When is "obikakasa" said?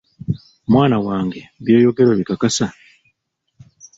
2.11-2.65